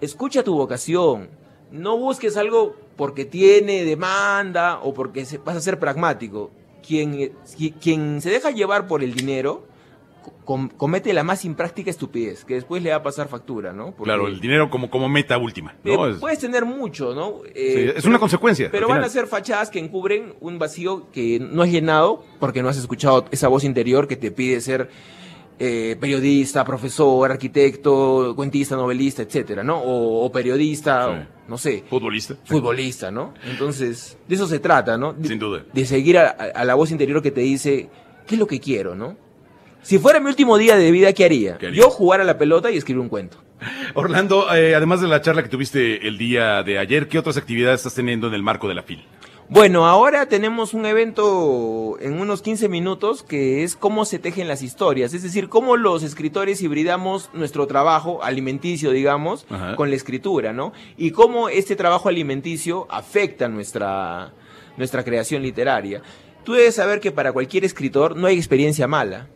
Escucha 0.01 0.43
tu 0.43 0.57
vocación. 0.57 1.29
No 1.71 1.97
busques 1.97 2.37
algo 2.37 2.75
porque 2.97 3.25
tiene 3.25 3.85
demanda 3.85 4.81
o 4.83 4.93
porque 4.93 5.25
vas 5.45 5.57
a 5.57 5.61
ser 5.61 5.79
pragmático 5.79 6.51
quien, 6.81 7.33
quien 7.81 8.21
se 8.21 8.31
deja 8.31 8.51
llevar 8.51 8.87
por 8.87 9.03
el 9.03 9.15
dinero 9.15 9.71
comete 10.77 11.13
la 11.13 11.23
más 11.23 11.45
impráctica 11.45 11.91
estupidez, 11.91 12.45
que 12.45 12.55
después 12.55 12.83
le 12.83 12.91
va 12.91 12.97
a 12.97 13.03
pasar 13.03 13.29
factura, 13.29 13.73
¿no? 13.73 13.93
claro, 13.95 14.27
el 14.27 14.41
dinero 14.41 14.69
como, 14.69 14.91
como 14.91 15.09
meta 15.09 15.39
última. 15.39 15.77
¿no? 15.85 16.19
puedes 16.19 16.39
tener 16.39 16.65
mucho, 16.65 17.15
¿no? 17.15 17.43
Eh, 17.55 17.95
es 17.97 18.05
una 18.05 18.19
consecuencia. 18.19 18.69
Pero 18.71 18.89
van 18.89 19.05
a 19.05 19.09
ser 19.09 19.27
fachadas 19.27 19.71
que 19.71 19.79
encubren 19.79 20.35
un 20.41 20.59
vacío 20.59 21.11
que 21.13 21.39
no 21.41 21.63
has 21.63 21.71
llenado 21.71 22.25
porque 22.39 22.63
no 22.63 22.69
has 22.69 22.77
escuchado 22.77 23.27
esa 23.31 23.49
voz 23.49 23.65
interior 23.65 24.09
que 24.09 24.17
te 24.17 24.31
pide 24.31 24.61
ser 24.61 24.91
eh, 25.63 25.95
periodista, 26.01 26.65
profesor, 26.65 27.31
arquitecto, 27.31 28.33
cuentista, 28.35 28.77
novelista, 28.77 29.21
etcétera, 29.21 29.63
¿no? 29.63 29.79
O, 29.79 30.33
periodista, 30.33 31.29
no 31.47 31.59
sé. 31.59 31.85
Futbolista. 31.87 32.35
Futbolista, 32.45 33.11
¿no? 33.11 33.35
Entonces, 33.45 34.17
de 34.27 34.35
eso 34.37 34.49
se 34.49 34.59
trata, 34.59 34.97
¿no? 34.97 35.15
Sin 35.23 35.39
duda. 35.39 35.63
De 35.71 35.85
seguir 35.85 36.17
a, 36.17 36.65
la 36.65 36.75
voz 36.75 36.91
interior 36.91 37.21
que 37.21 37.31
te 37.31 37.43
dice, 37.43 37.91
¿qué 38.27 38.37
es 38.37 38.39
lo 38.39 38.47
que 38.47 38.59
quiero, 38.59 38.95
no? 38.95 39.19
Si 39.83 39.99
fuera 39.99 40.19
mi 40.19 40.29
último 40.29 40.57
día 40.57 40.77
de 40.77 40.91
vida, 40.91 41.13
¿qué 41.13 41.27
haría? 41.27 41.59
Yo 41.59 41.91
jugar 41.91 42.23
a 42.23 42.25
la 42.25 42.39
pelota 42.39 42.71
y 42.71 42.79
escribir 42.79 43.03
un 43.03 43.11
cuento. 43.11 43.37
Orlando, 43.95 44.55
eh, 44.57 44.75
además 44.75 45.03
de 45.03 45.09
la 45.09 45.21
charla 45.21 45.43
que 45.43 45.51
tuviste 45.51 46.09
el 46.09 46.17
día 46.17 46.63
de 46.63 46.79
ayer, 46.79 47.07
¿qué 47.07 47.19
otras 47.19 47.37
actividades 47.37 47.81
estás 47.81 47.95
teniendo 47.95 48.29
en 48.29 48.33
el 48.35 48.43
marco 48.43 48.67
de 48.67 48.75
la 48.75 48.83
FIL? 48.83 49.05
Bueno, 49.53 49.89
ahora 49.89 50.27
tenemos 50.27 50.75
un 50.75 50.87
evento 50.87 51.97
en 52.01 52.21
unos 52.21 52.41
15 52.41 52.69
minutos 52.69 53.25
que 53.25 53.65
es 53.65 53.75
cómo 53.75 54.05
se 54.05 54.21
tejen 54.21 54.47
las 54.47 54.63
historias, 54.63 55.13
es 55.13 55.25
decir, 55.25 55.49
cómo 55.49 55.77
los 55.77 56.05
escritores 56.05 56.63
hibridamos 56.63 57.31
nuestro 57.33 57.67
trabajo 57.67 58.23
alimenticio, 58.23 58.93
digamos, 58.93 59.47
Ajá. 59.51 59.75
con 59.75 59.91
la 59.91 59.97
escritura, 59.97 60.53
¿no? 60.53 60.73
Y 60.97 61.11
cómo 61.11 61.49
este 61.49 61.75
trabajo 61.75 62.09
alimenticio 62.09 62.87
afecta 62.91 63.49
nuestra, 63.49 64.33
nuestra 64.77 65.03
creación 65.03 65.43
literaria. 65.43 66.01
Tú 66.45 66.53
debes 66.53 66.77
saber 66.77 67.01
que 67.01 67.11
para 67.11 67.33
cualquier 67.33 67.65
escritor 67.65 68.15
no 68.15 68.29
hay 68.29 68.37
experiencia 68.37 68.87
mala. 68.87 69.27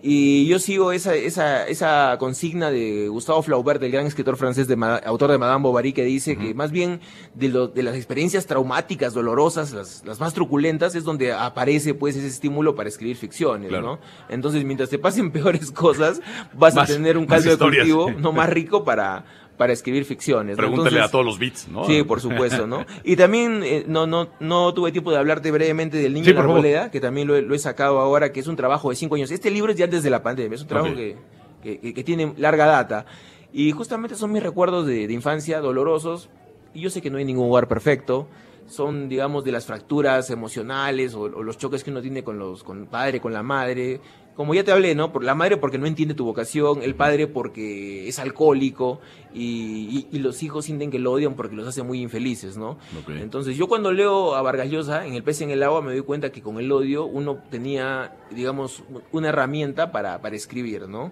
Y 0.00 0.46
yo 0.46 0.60
sigo 0.60 0.92
esa, 0.92 1.14
esa, 1.16 1.66
esa 1.66 2.16
consigna 2.20 2.70
de 2.70 3.08
Gustavo 3.08 3.42
Flaubert, 3.42 3.82
el 3.82 3.90
gran 3.90 4.06
escritor 4.06 4.36
francés, 4.36 4.68
de 4.68 4.76
autor 5.04 5.32
de 5.32 5.38
Madame 5.38 5.62
Bovary, 5.64 5.92
que 5.92 6.04
dice 6.04 6.36
que 6.38 6.54
más 6.54 6.70
bien 6.70 7.00
de, 7.34 7.48
lo- 7.48 7.66
de 7.66 7.82
las 7.82 7.96
experiencias 7.96 8.46
traumáticas, 8.46 9.12
dolorosas, 9.12 9.72
las, 9.72 10.04
las 10.06 10.20
más 10.20 10.34
truculentas, 10.34 10.94
es 10.94 11.02
donde 11.02 11.32
aparece 11.32 11.94
pues 11.94 12.14
ese 12.14 12.28
estímulo 12.28 12.76
para 12.76 12.88
escribir 12.88 13.16
ficciones, 13.16 13.70
Claro. 13.70 13.84
¿no? 13.86 13.98
Entonces, 14.28 14.62
mientras 14.64 14.88
te 14.88 15.00
pasen 15.00 15.30
peores 15.32 15.72
cosas, 15.72 16.20
vas 16.54 16.76
Más- 16.76 16.88
a 16.88 16.92
tener 16.94 17.18
un 17.18 17.26
caldo 17.26 17.50
de 17.50 17.56
cultivo 17.58 18.10
no 18.12 18.30
más 18.38 18.48
rico 18.50 18.84
para, 18.84 19.24
para 19.58 19.72
escribir 19.74 20.04
ficciones. 20.06 20.56
¿no? 20.56 20.62
Pregúntale 20.62 20.88
Entonces- 20.88 21.08
a 21.08 21.10
todos 21.12 21.24
los 21.26 21.38
beats, 21.38 21.68
¿no? 21.68 21.84
Sí, 21.84 22.02
por 22.04 22.20
supuesto, 22.22 22.66
¿no? 22.66 22.86
Y 23.04 23.16
también 23.16 23.62
eh, 23.64 23.84
no, 23.86 24.06
no, 24.06 24.28
no 24.40 24.72
tuve 24.72 24.92
tiempo 24.92 25.10
de 25.10 25.18
hablarte 25.18 25.50
brevemente 25.50 25.98
del 25.98 26.14
Niño 26.14 26.24
Sí, 26.24 26.30
de 26.30 26.34
la. 26.36 26.40
Arboleda, 26.40 26.90
que 26.90 27.00
también 27.00 27.26
lo, 27.28 27.36
he- 27.36 27.42
lo 27.42 27.54
he 27.54 27.58
sacado 27.58 27.98
ahora, 27.98 28.32
que 28.32 28.40
es 28.40 28.46
un 28.46 28.56
trabajo 28.56 28.88
de 28.88 28.96
cinco 28.96 29.16
años. 29.16 29.30
Este 29.30 29.50
libro 29.50 29.72
es 29.72 29.76
ya 29.78 29.86
desde 29.86 30.08
la 30.08 30.22
pandemia, 30.22 30.54
es 30.54 30.62
un 30.62 30.68
trabajo 30.68 30.94
que, 30.94 31.16
que, 31.62 31.78
que- 31.80 31.92
que 31.92 32.04
tiene 32.04 32.32
larga 32.38 32.64
data. 32.66 33.04
Y 33.52 33.72
justamente 33.72 34.14
son 34.14 34.32
mis 34.32 34.42
recuerdos 34.42 34.86
de, 34.86 35.06
de 35.06 35.12
infancia 35.12 35.60
dolorosos. 35.60 36.28
Y 36.74 36.80
yo 36.80 36.90
sé 36.90 37.02
que 37.02 37.10
no 37.10 37.18
hay 37.18 37.24
ningún 37.24 37.48
lugar 37.48 37.66
perfecto. 37.66 38.28
Son, 38.68 39.08
digamos, 39.08 39.44
de 39.44 39.50
las 39.52 39.64
fracturas 39.64 40.28
emocionales 40.30 41.14
o, 41.14 41.22
o 41.22 41.42
los 41.42 41.56
choques 41.56 41.82
que 41.82 41.90
uno 41.90 42.02
tiene 42.02 42.22
con 42.22 42.38
los 42.38 42.62
con 42.62 42.80
el 42.82 42.86
padre, 42.86 43.20
con 43.20 43.32
la 43.32 43.42
madre. 43.42 44.00
Como 44.38 44.54
ya 44.54 44.62
te 44.62 44.70
hablé, 44.70 44.94
¿no? 44.94 45.12
Por 45.12 45.24
la 45.24 45.34
madre 45.34 45.56
porque 45.56 45.78
no 45.78 45.86
entiende 45.86 46.14
tu 46.14 46.24
vocación, 46.24 46.80
el 46.82 46.94
padre 46.94 47.26
porque 47.26 48.06
es 48.08 48.18
alcohólico 48.20 49.00
y, 49.34 50.06
y- 50.12 50.16
y 50.16 50.20
los 50.20 50.42
hijos 50.44 50.64
sienten 50.64 50.90
que 50.92 51.00
lo 51.00 51.10
odian 51.12 51.34
porque 51.34 51.56
los 51.56 51.66
hace 51.66 51.82
muy 51.82 52.00
infelices, 52.00 52.56
¿no? 52.56 52.78
Ok. 53.02 53.10
Entonces 53.20 53.56
yo 53.56 53.66
cuando 53.66 53.90
leo 53.92 54.36
a 54.36 54.42
Vargas 54.42 54.70
Llosa 54.70 55.04
en 55.06 55.14
El 55.14 55.24
pez 55.24 55.40
en 55.40 55.50
el 55.50 55.60
agua 55.64 55.82
me 55.82 55.92
doy 55.92 56.02
cuenta 56.02 56.30
que 56.30 56.40
con 56.40 56.58
el 56.60 56.70
odio 56.70 57.04
uno 57.04 57.38
tenía, 57.50 58.16
digamos, 58.30 58.84
una 59.10 59.30
herramienta 59.30 59.90
para, 59.90 60.20
para 60.22 60.36
escribir, 60.36 60.88
¿no? 60.88 61.10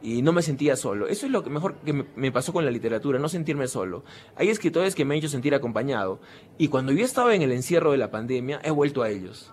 Y 0.00 0.22
no 0.22 0.32
me 0.32 0.42
sentía 0.42 0.76
solo. 0.76 1.08
Eso 1.08 1.26
es 1.26 1.32
lo 1.32 1.42
que 1.42 1.50
mejor 1.50 1.74
que 1.84 1.92
me, 1.92 2.04
me 2.14 2.30
pasó 2.30 2.52
con 2.52 2.64
la 2.64 2.70
literatura, 2.70 3.18
no 3.18 3.28
sentirme 3.28 3.66
solo. 3.66 4.04
Hay 4.36 4.48
escritores 4.50 4.94
que 4.94 5.04
me 5.04 5.14
han 5.14 5.18
hecho 5.18 5.28
sentir 5.28 5.52
acompañado. 5.56 6.20
Y 6.56 6.68
cuando 6.68 6.92
yo 6.92 7.04
estaba 7.04 7.34
en 7.34 7.42
el 7.42 7.50
encierro 7.50 7.90
de 7.90 7.98
la 7.98 8.12
pandemia, 8.12 8.60
he 8.62 8.70
vuelto 8.70 9.02
a 9.02 9.10
ellos. 9.10 9.52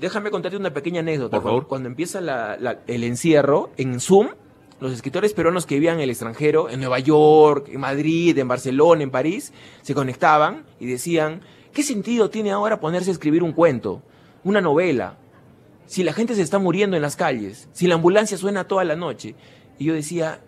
Déjame 0.00 0.30
contarte 0.30 0.56
una 0.56 0.72
pequeña 0.72 1.00
anécdota. 1.00 1.36
Por 1.38 1.42
favor. 1.44 1.66
Cuando, 1.66 1.88
empieza 1.88 2.20
la- 2.20 2.56
la- 2.58 2.80
el 2.86 3.04
encierro, 3.04 3.70
en 3.76 3.98
Zoom, 4.00 4.28
los 4.80 4.92
escritores 4.92 5.32
peruanos 5.32 5.64
que 5.64 5.76
vivían 5.76 5.96
en 5.96 6.02
el 6.02 6.10
extranjero, 6.10 6.68
en 6.68 6.80
Nueva 6.80 6.98
York, 6.98 7.68
en 7.72 7.80
Madrid, 7.80 8.36
en 8.38 8.46
Barcelona, 8.48 9.02
en 9.02 9.10
París, 9.10 9.52
se 9.82 9.94
conectaban 9.94 10.64
y 10.78 10.86
decían, 10.86 11.40
¿qué 11.72 11.82
sentido 11.82 12.28
tiene 12.28 12.50
ahora 12.50 12.78
ponerse 12.78 13.10
a 13.10 13.12
escribir 13.14 13.42
un 13.42 13.52
cuento, 13.52 14.02
una 14.44 14.60
novela? 14.60 15.16
Si 15.86 16.02
la 16.04 16.12
gente 16.12 16.34
se 16.34 16.42
está 16.42 16.58
muriendo 16.58 16.96
en 16.96 17.02
las 17.02 17.16
calles, 17.16 17.68
si 17.72 17.86
la 17.86 17.94
ambulancia 17.94 18.36
suena 18.36 18.64
toda 18.64 18.84
la 18.84 18.96
noche. 18.96 19.34
Y 19.78 19.84
yo 19.86 19.94
decía, 19.94 20.40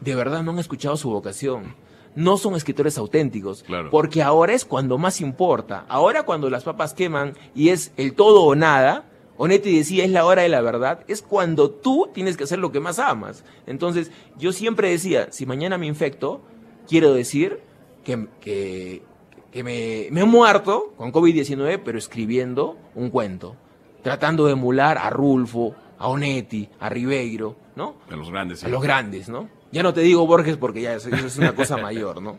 de 0.00 0.14
verdad 0.16 0.42
no 0.42 0.50
han 0.50 0.58
escuchado 0.58 0.96
su 0.96 1.08
vocación. 1.08 1.74
No 2.14 2.36
son 2.36 2.54
escritores 2.54 2.98
auténticos. 2.98 3.62
Claro. 3.62 3.90
Porque 3.90 4.22
ahora 4.22 4.52
es 4.52 4.64
cuando 4.64 4.98
más 4.98 5.20
importa. 5.20 5.84
Ahora 5.88 6.24
cuando 6.24 6.50
las 6.50 6.64
papas 6.64 6.94
queman 6.94 7.34
y 7.54 7.70
es 7.70 7.92
el 7.96 8.14
todo 8.14 8.42
o 8.42 8.54
nada, 8.54 9.06
Onetti 9.36 9.76
decía, 9.76 10.04
es 10.04 10.10
la 10.10 10.24
hora 10.24 10.42
de 10.42 10.48
la 10.48 10.60
verdad, 10.60 11.04
es 11.08 11.22
cuando 11.22 11.70
tú 11.70 12.08
tienes 12.12 12.36
que 12.36 12.44
hacer 12.44 12.58
lo 12.58 12.70
que 12.70 12.80
más 12.80 12.98
amas. 12.98 13.44
Entonces, 13.66 14.10
yo 14.38 14.52
siempre 14.52 14.90
decía, 14.90 15.32
si 15.32 15.46
mañana 15.46 15.78
me 15.78 15.86
infecto, 15.86 16.42
quiero 16.86 17.14
decir 17.14 17.60
que, 18.04 18.28
que, 18.40 19.02
que 19.50 19.64
me, 19.64 20.08
me 20.10 20.20
he 20.20 20.24
muerto 20.24 20.92
con 20.96 21.12
COVID-19, 21.12 21.80
pero 21.84 21.98
escribiendo 21.98 22.76
un 22.94 23.10
cuento. 23.10 23.56
Tratando 24.02 24.46
de 24.46 24.52
emular 24.52 24.98
a 24.98 25.10
Rulfo, 25.10 25.74
a 26.02 26.08
Onetti, 26.08 26.68
a 26.80 26.88
Ribeiro, 26.88 27.56
¿no? 27.76 27.96
A 28.10 28.16
los 28.16 28.30
grandes. 28.30 28.60
sí. 28.60 28.66
A 28.66 28.68
los 28.68 28.82
grandes, 28.82 29.28
¿no? 29.28 29.48
Ya 29.70 29.82
no 29.82 29.94
te 29.94 30.02
digo 30.02 30.26
Borges 30.26 30.58
porque 30.58 30.82
ya 30.82 30.94
eso 30.94 31.08
eso 31.08 31.26
es 31.26 31.38
una 31.38 31.54
cosa 31.54 31.76
mayor, 31.78 32.20
¿no? 32.20 32.38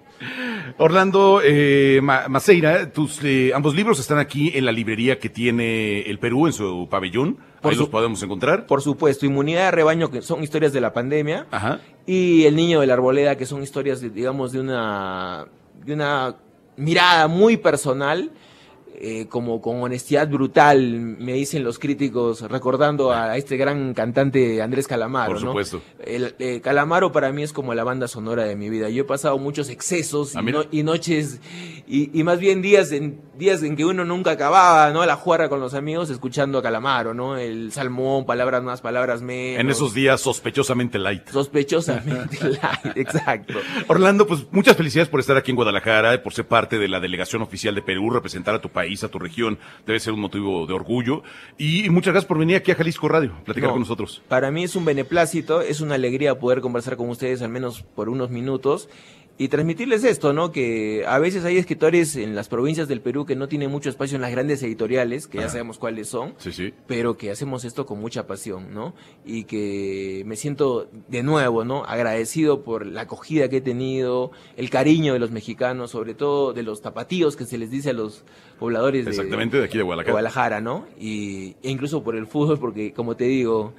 Orlando 0.77 1.41
eh, 1.43 1.99
Ma- 2.03 2.27
Maceira, 2.27 2.91
tus 2.91 3.19
eh, 3.23 3.51
ambos 3.55 3.75
libros 3.75 3.99
están 3.99 4.19
aquí 4.19 4.51
en 4.53 4.65
la 4.65 4.71
librería 4.71 5.17
que 5.19 5.29
tiene 5.29 6.01
el 6.01 6.19
Perú 6.19 6.47
en 6.47 6.53
su 6.53 6.87
pabellón. 6.89 7.37
Por 7.61 7.71
Ahí 7.71 7.75
su- 7.77 7.83
los 7.83 7.89
podemos 7.89 8.21
encontrar. 8.21 8.65
Por 8.65 8.81
supuesto, 8.81 9.25
Inmunidad 9.25 9.65
de 9.65 9.71
Rebaño, 9.71 10.11
que 10.11 10.21
son 10.21 10.43
historias 10.43 10.73
de 10.73 10.81
la 10.81 10.93
pandemia, 10.93 11.47
Ajá. 11.51 11.79
y 12.05 12.43
El 12.45 12.55
Niño 12.55 12.81
de 12.81 12.87
la 12.87 12.93
Arboleda, 12.93 13.35
que 13.37 13.45
son 13.45 13.63
historias, 13.63 14.01
de, 14.01 14.09
digamos, 14.09 14.51
de 14.51 14.59
una, 14.59 15.45
de 15.85 15.93
una 15.93 16.35
mirada 16.75 17.27
muy 17.27 17.57
personal, 17.57 18.31
eh, 18.95 19.27
como 19.29 19.61
con 19.61 19.81
honestidad 19.81 20.27
brutal, 20.27 20.99
me 20.99 21.33
dicen 21.33 21.63
los 21.63 21.79
críticos, 21.79 22.41
recordando 22.41 23.11
a 23.11 23.37
este 23.37 23.57
gran 23.57 23.93
cantante 23.93 24.61
Andrés 24.61 24.87
Calamaro. 24.87 25.33
Por 25.33 25.41
¿no? 25.41 25.47
supuesto. 25.49 25.81
El, 26.05 26.35
eh, 26.39 26.61
Calamaro 26.61 27.11
para 27.11 27.31
mí 27.31 27.43
es 27.43 27.53
como 27.53 27.73
la 27.73 27.83
banda 27.83 28.07
sonora 28.07 28.43
de 28.43 28.55
mi 28.55 28.69
vida. 28.69 28.89
Yo 28.89 29.01
he 29.01 29.05
pasado 29.05 29.37
muchos 29.37 29.69
excesos 29.69 30.35
Ah, 30.35 30.41
y, 30.71 30.83
no- 30.83 30.91
noches, 30.93 31.39
y, 31.87 32.17
y 32.17 32.23
más 32.23 32.39
bien 32.39 32.61
días 32.61 32.91
en, 32.91 33.19
días 33.37 33.63
en 33.63 33.75
que 33.75 33.85
uno 33.85 34.05
nunca 34.05 34.31
acababa, 34.31 34.91
¿no? 34.91 35.05
La 35.05 35.15
juerga 35.15 35.49
con 35.49 35.59
los 35.59 35.73
amigos 35.73 36.09
escuchando 36.09 36.57
a 36.59 36.61
Calamaro, 36.61 37.13
¿no? 37.13 37.37
El 37.37 37.71
salmón, 37.71 38.25
palabras 38.25 38.63
más, 38.63 38.81
palabras 38.81 39.21
menos. 39.21 39.59
En 39.59 39.69
esos 39.69 39.93
días 39.93 40.21
sospechosamente 40.21 40.99
light. 40.99 41.27
Sospechosamente 41.29 42.37
light, 42.43 42.95
exacto. 42.97 43.55
Orlando, 43.87 44.27
pues 44.27 44.45
muchas 44.51 44.75
felicidades 44.77 45.09
por 45.09 45.19
estar 45.19 45.37
aquí 45.37 45.51
en 45.51 45.55
Guadalajara, 45.55 46.21
por 46.21 46.33
ser 46.33 46.45
parte 46.47 46.77
de 46.77 46.87
la 46.87 46.99
delegación 46.99 47.41
oficial 47.41 47.73
de 47.75 47.81
Perú, 47.81 48.09
representar 48.09 48.55
a 48.55 48.61
tu 48.61 48.69
país, 48.69 48.82
a 49.03 49.07
tu 49.07 49.19
región, 49.19 49.57
debe 49.85 49.99
ser 49.99 50.13
un 50.13 50.19
motivo 50.19 50.65
de 50.67 50.73
orgullo. 50.73 51.23
Y 51.57 51.89
muchas 51.89 52.13
gracias 52.13 52.27
por 52.27 52.37
venir 52.37 52.57
aquí 52.57 52.71
a 52.71 52.75
Jalisco 52.75 53.07
Radio, 53.07 53.33
platicar 53.45 53.69
No, 53.69 53.73
con 53.73 53.81
nosotros. 53.81 54.21
Para 54.27 54.51
mí 54.51 54.63
es 54.63 54.75
un 54.75 54.85
beneplácito, 54.85 55.61
es 55.61 55.81
una 55.81 55.95
alegría 55.95 56.37
poder 56.37 56.61
conversar 56.61 56.97
con 56.97 57.09
ustedes 57.09 57.41
al 57.41 57.49
menos 57.49 57.81
por 57.81 58.09
unos 58.09 58.29
minutos 58.29 58.89
y 59.35 59.47
transmitirles 59.47 60.03
esto, 60.03 60.31
¿no? 60.31 60.51
Que 60.51 61.05
a 61.07 61.17
veces 61.17 61.43
hay 61.43 61.57
escritores 61.57 62.15
en 62.15 62.35
las 62.35 62.49
provincias 62.49 62.87
del 62.87 63.01
Perú 63.01 63.25
que 63.25 63.35
no 63.35 63.47
tienen 63.47 63.71
mucho 63.71 63.89
espacio 63.89 64.15
en 64.15 64.21
las 64.21 64.29
grandes 64.31 64.61
editoriales, 64.61 65.27
que 65.27 65.39
ya 65.39 65.49
sabemos 65.49 65.79
cuáles 65.79 66.07
son, 66.07 66.35
Sí, 66.37 66.51
sí. 66.51 66.71
pero 66.85 67.17
que 67.17 67.31
hacemos 67.31 67.65
esto 67.65 67.87
con 67.87 67.99
mucha 67.99 68.27
pasión, 68.27 68.73
¿no? 68.75 68.93
Y 69.25 69.45
que 69.45 70.21
me 70.27 70.35
siento 70.35 70.87
de 71.07 71.23
nuevo, 71.23 71.65
¿no? 71.65 71.83
Agradecido 71.83 72.63
por 72.63 72.85
la 72.85 73.01
acogida 73.01 73.49
que 73.49 73.57
he 73.57 73.61
tenido, 73.61 74.31
el 74.55 74.69
cariño 74.69 75.13
de 75.13 75.19
los 75.19 75.31
mexicanos, 75.31 75.89
sobre 75.91 76.13
todo 76.13 76.53
de 76.53 76.61
los 76.61 76.81
tapatíos 76.83 77.35
que 77.35 77.45
se 77.45 77.57
les 77.57 77.71
dice 77.71 77.89
a 77.89 77.93
los 77.93 78.23
pobladores 78.59 79.05
de, 79.05 79.11
Exactamente, 79.11 79.57
de 79.57 79.63
aquí 79.63 79.73
de 79.73 79.79
de 79.79 79.83
Guadalajara. 79.83 80.11
Guadalajara, 80.11 80.61
¿no? 80.61 80.85
Y, 80.99 81.55
e 81.63 81.71
incluso 81.71 82.03
por 82.03 82.15
el 82.15 82.27
fútbol, 82.27 82.59
porque 82.59 82.93
como 82.93 83.15
te 83.15 83.23
digo, 83.25 83.73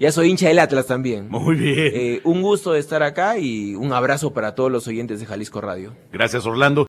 ya 0.00 0.10
soy 0.10 0.30
hincha 0.30 0.48
del 0.48 0.58
Atlas 0.58 0.86
también. 0.86 1.28
Muy 1.28 1.56
bien. 1.56 1.92
Eh, 1.94 2.20
un 2.24 2.40
gusto 2.40 2.72
de 2.72 2.80
estar 2.80 3.02
acá 3.02 3.38
y 3.38 3.74
un 3.74 3.92
abrazo 3.92 4.32
para 4.32 4.54
todos 4.54 4.72
los 4.72 4.88
oyentes 4.88 5.20
de 5.20 5.26
Jalisco 5.26 5.60
Radio. 5.60 5.94
Gracias, 6.10 6.46
Orlando. 6.46 6.86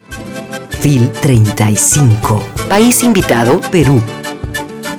FIL 0.70 1.12
35. 1.22 2.41
País 2.70 3.03
invitado, 3.03 3.60
Perú. 3.70 4.01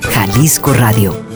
Jalisco 0.01 0.73
Radio. 0.73 1.32